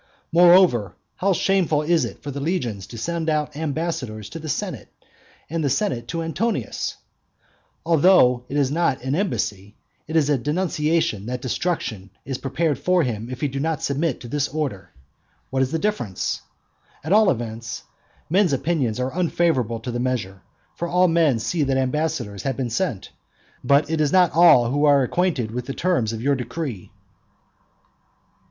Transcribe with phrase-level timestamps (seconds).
[0.31, 4.87] Moreover, how shameful it is for the legions to send out ambassadors to the senate,
[5.47, 6.95] and the senate to Antonius!
[7.85, 9.75] Although that is not an embassy;
[10.07, 14.19] it is a denunciation that destruction is prepared for him if he do not submit
[14.21, 14.89] to this order.
[15.51, 16.41] What is the difference?
[17.03, 17.83] At all events,
[18.27, 20.41] men's opinions are unfavourable to the measure;
[20.73, 23.11] for all men see that ambassadors have been sent,
[23.63, 26.89] but it is not all who are acquainted with the terms of your decree.